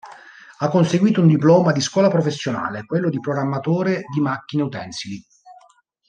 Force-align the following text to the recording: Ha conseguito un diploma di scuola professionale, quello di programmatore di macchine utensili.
Ha 0.57 0.67
conseguito 0.67 1.21
un 1.21 1.27
diploma 1.27 1.71
di 1.71 1.79
scuola 1.79 2.09
professionale, 2.09 2.87
quello 2.87 3.07
di 3.11 3.19
programmatore 3.19 4.05
di 4.11 4.19
macchine 4.19 4.63
utensili. 4.63 5.23